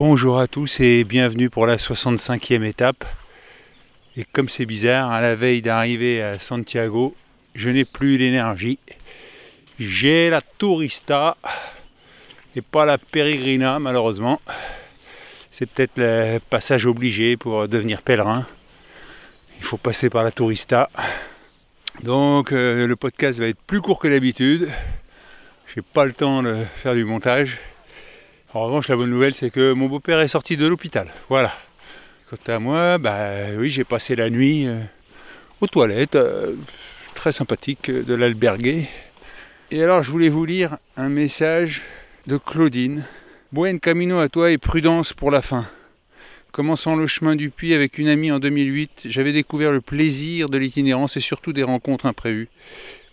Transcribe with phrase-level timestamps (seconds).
[0.00, 3.04] Bonjour à tous et bienvenue pour la 65e étape.
[4.16, 7.16] Et comme c'est bizarre, à la veille d'arriver à Santiago,
[7.56, 8.78] je n'ai plus l'énergie.
[9.80, 11.36] J'ai la tourista
[12.54, 14.40] et pas la peregrina malheureusement.
[15.50, 18.46] C'est peut-être le passage obligé pour devenir pèlerin.
[19.56, 20.88] Il faut passer par la tourista.
[22.04, 24.70] Donc euh, le podcast va être plus court que d'habitude.
[25.74, 27.58] J'ai pas le temps de faire du montage.
[28.54, 31.08] En revanche, la bonne nouvelle, c'est que mon beau-père est sorti de l'hôpital.
[31.28, 31.52] Voilà.
[32.30, 34.80] Quant à moi, bah oui, j'ai passé la nuit euh,
[35.60, 36.54] aux toilettes, euh,
[37.14, 38.86] très sympathique de l'alberguer.
[39.70, 41.82] Et alors, je voulais vous lire un message
[42.26, 43.04] de Claudine.
[43.52, 45.66] Buen camino à toi et prudence pour la fin.
[46.50, 50.56] Commençant le chemin du puits avec une amie en 2008, j'avais découvert le plaisir de
[50.56, 52.48] l'itinérance et surtout des rencontres imprévues.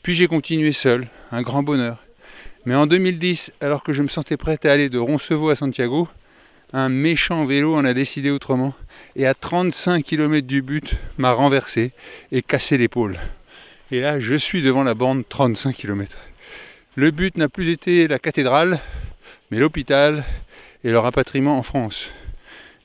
[0.02, 2.05] Puis j'ai continué seul, un grand bonheur.
[2.66, 6.08] Mais en 2010, alors que je me sentais prêt à aller de Roncevaux à Santiago,
[6.74, 8.74] un méchant vélo en a décidé autrement
[9.16, 11.92] et à 35 km du but m'a renversé
[12.32, 13.20] et cassé l'épaule.
[13.92, 16.18] Et là, je suis devant la borne 35 km.
[16.96, 18.80] Le but n'a plus été la cathédrale,
[19.52, 20.24] mais l'hôpital
[20.84, 22.10] et le rapatriement en France.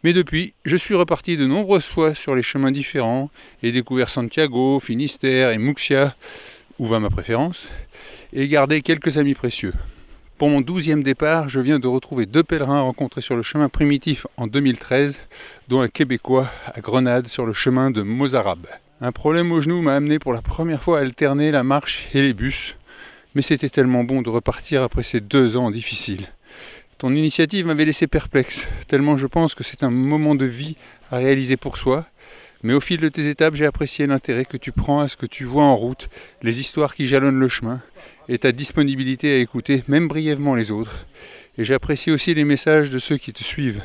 [0.05, 3.31] Mais depuis, je suis reparti de nombreuses fois sur les chemins différents
[3.63, 6.15] et découvert Santiago, Finistère et Muxia,
[6.81, 7.69] où va ma préférence,
[8.33, 9.75] et garder quelques amis précieux.
[10.39, 14.27] Pour mon douzième départ, je viens de retrouver deux pèlerins rencontrés sur le chemin primitif
[14.39, 15.21] en 2013,
[15.69, 18.67] dont un Québécois à Grenade sur le chemin de Mozarab.
[19.03, 22.23] Un problème au genou m'a amené pour la première fois à alterner la marche et
[22.23, 22.77] les bus,
[23.35, 26.29] mais c'était tellement bon de repartir après ces deux ans difficiles.
[26.97, 30.77] Ton initiative m'avait laissé perplexe, tellement je pense que c'est un moment de vie
[31.13, 32.07] à réaliser pour soi,
[32.63, 35.27] mais au fil de tes étapes, j'ai apprécié l'intérêt que tu prends à ce que
[35.27, 36.09] tu vois en route,
[36.43, 37.81] les histoires qui jalonnent le chemin,
[38.29, 41.07] et ta disponibilité à écouter, même brièvement, les autres.
[41.59, 43.83] Et j'apprécie aussi les messages de ceux qui te suivent.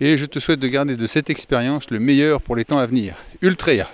[0.00, 2.86] Et je te souhaite de garder de cette expérience le meilleur pour les temps à
[2.86, 3.14] venir.
[3.42, 3.88] Ultrea.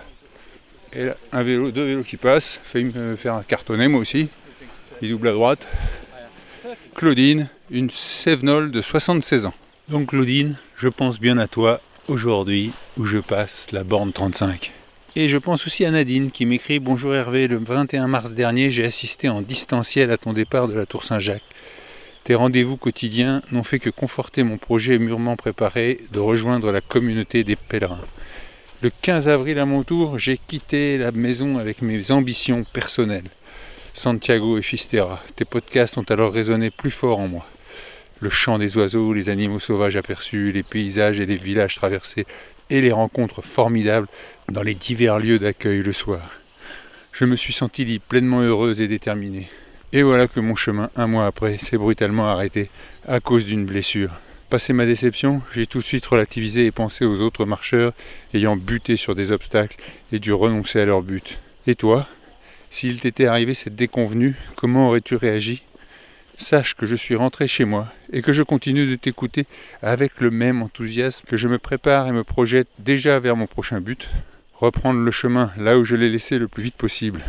[0.93, 4.29] Et là, un vélo, deux vélos qui passent, failli me faire un cartonnet moi aussi.
[5.03, 5.67] Il double à droite.
[6.95, 9.55] Claudine, une Sévenole de 76 ans.
[9.89, 14.73] Donc Claudine, je pense bien à toi aujourd'hui où je passe la borne 35.
[15.17, 18.85] Et je pense aussi à Nadine qui m'écrit Bonjour Hervé, le 21 mars dernier, j'ai
[18.85, 21.43] assisté en distanciel à ton départ de la Tour Saint-Jacques.
[22.25, 27.45] Tes rendez-vous quotidiens n'ont fait que conforter mon projet mûrement préparé de rejoindre la communauté
[27.45, 27.99] des pèlerins.
[28.83, 33.31] Le 15 avril à mon tour, j'ai quitté la maison avec mes ambitions personnelles.
[33.95, 37.47] Santiago et Fistera, tes podcasts ont alors résonné plus fort en moi
[38.21, 42.27] le chant des oiseaux, les animaux sauvages aperçus, les paysages et les villages traversés,
[42.69, 44.07] et les rencontres formidables
[44.49, 46.39] dans les divers lieux d'accueil le soir.
[47.13, 49.49] Je me suis senti pleinement heureuse et déterminée.
[49.93, 52.71] Et voilà que mon chemin, un mois après, s'est brutalement arrêté
[53.09, 54.13] à cause d'une blessure.
[54.49, 57.93] Passé ma déception, j'ai tout de suite relativisé et pensé aux autres marcheurs
[58.35, 59.77] ayant buté sur des obstacles
[60.13, 61.41] et dû renoncer à leur but.
[61.67, 62.07] Et toi?
[62.69, 65.63] S'il t'était arrivé cette déconvenue, comment aurais-tu réagi?
[66.41, 69.45] Sache que je suis rentré chez moi et que je continue de t'écouter
[69.83, 73.83] avec le même enthousiasme que je me prépare et me projette déjà vers mon prochain
[73.83, 74.09] but,
[74.55, 77.21] reprendre le chemin là où je l'ai laissé le plus vite possible.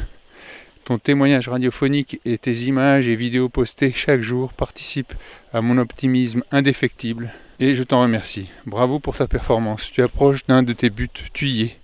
[0.86, 5.14] Ton témoignage radiophonique et tes images et vidéos postées chaque jour participent
[5.54, 8.50] à mon optimisme indéfectible et je t'en remercie.
[8.66, 9.92] Bravo pour ta performance.
[9.92, 11.78] Tu approches d'un de tes buts, tu y es.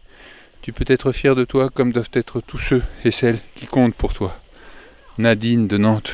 [0.61, 3.95] Tu peux être fier de toi comme doivent être tous ceux et celles qui comptent
[3.95, 4.39] pour toi.
[5.17, 6.13] Nadine de Nantes.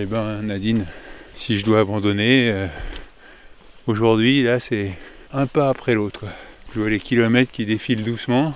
[0.00, 0.86] Eh ben Nadine,
[1.34, 2.68] si je dois abandonner, euh,
[3.88, 4.92] aujourd'hui là c'est
[5.32, 6.24] un pas après l'autre.
[6.72, 8.54] Je vois les kilomètres qui défilent doucement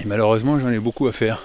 [0.00, 1.44] et malheureusement j'en ai beaucoup à faire.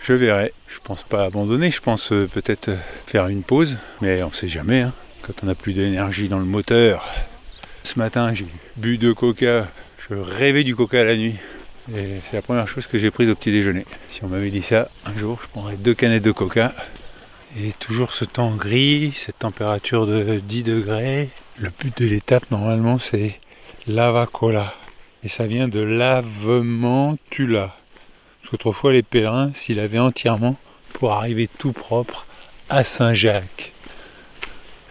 [0.00, 0.52] Je verrai.
[0.66, 2.72] Je pense pas abandonner, je pense euh, peut-être
[3.06, 4.80] faire une pause, mais on sait jamais.
[4.80, 4.92] Hein.
[5.22, 7.06] quand on n'a plus d'énergie dans le moteur.
[7.84, 8.46] Ce matin j'ai
[8.76, 9.68] bu deux coca,
[10.08, 11.36] je rêvais du coca la nuit.
[11.94, 13.86] Et c'est la première chose que j'ai prise au petit déjeuner.
[14.08, 16.72] Si on m'avait dit ça un jour, je prendrais deux canettes de coca
[17.58, 21.28] et toujours ce temps gris, cette température de 10 degrés.
[21.58, 23.40] Le but de l'étape, normalement, c'est
[23.86, 24.74] lava cola.
[25.24, 27.76] Et ça vient de lavement tula.
[28.40, 30.56] Parce qu'autrefois, les pèlerins s'ils lavaient entièrement
[30.92, 32.26] pour arriver tout propre
[32.68, 33.72] à Saint-Jacques.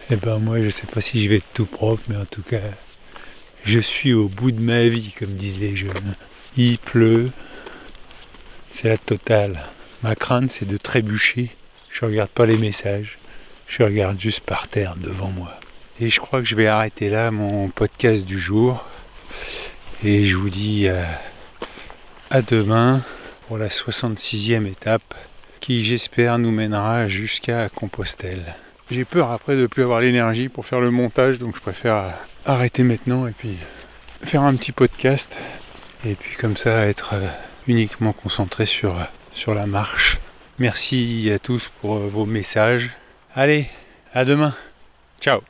[0.08, 2.42] Et eh ben moi, je sais pas si je vais tout propre, mais en tout
[2.42, 2.60] cas,
[3.64, 6.14] je suis au bout de ma vie, comme disent les jeunes.
[6.56, 7.30] Il pleut,
[8.72, 9.60] c'est la totale.
[10.02, 11.50] Ma crainte, c'est de trébucher
[11.92, 13.18] je regarde pas les messages,
[13.66, 15.58] je regarde juste par terre devant moi.
[16.00, 18.84] Et je crois que je vais arrêter là mon podcast du jour.
[20.02, 21.02] Et je vous dis euh,
[22.30, 23.02] à demain
[23.46, 25.14] pour la 66e étape
[25.60, 28.54] qui j'espère nous mènera jusqu'à Compostelle.
[28.90, 32.14] J'ai peur après de ne plus avoir l'énergie pour faire le montage donc je préfère
[32.46, 33.56] arrêter maintenant et puis
[34.22, 35.36] faire un petit podcast.
[36.06, 37.26] Et puis comme ça, être euh,
[37.66, 38.96] uniquement concentré sur,
[39.32, 40.19] sur la marche.
[40.60, 42.90] Merci à tous pour vos messages.
[43.34, 43.66] Allez,
[44.12, 44.54] à demain.
[45.18, 45.40] Ciao